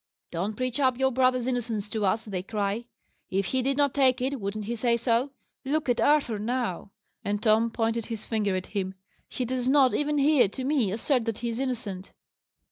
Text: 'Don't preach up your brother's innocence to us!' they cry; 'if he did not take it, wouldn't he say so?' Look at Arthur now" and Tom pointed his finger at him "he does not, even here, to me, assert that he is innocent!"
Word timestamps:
'Don't 0.31 0.55
preach 0.57 0.79
up 0.79 0.97
your 0.97 1.11
brother's 1.11 1.45
innocence 1.45 1.87
to 1.87 2.03
us!' 2.03 2.25
they 2.25 2.41
cry; 2.41 2.85
'if 3.29 3.45
he 3.45 3.61
did 3.61 3.77
not 3.77 3.93
take 3.93 4.19
it, 4.19 4.41
wouldn't 4.41 4.65
he 4.65 4.75
say 4.75 4.97
so?' 4.97 5.29
Look 5.63 5.87
at 5.89 6.01
Arthur 6.01 6.39
now" 6.39 6.89
and 7.23 7.39
Tom 7.39 7.69
pointed 7.69 8.07
his 8.07 8.25
finger 8.25 8.55
at 8.55 8.65
him 8.73 8.95
"he 9.29 9.45
does 9.45 9.69
not, 9.69 9.93
even 9.93 10.17
here, 10.17 10.47
to 10.47 10.63
me, 10.63 10.91
assert 10.91 11.25
that 11.25 11.37
he 11.45 11.49
is 11.49 11.59
innocent!" 11.59 12.13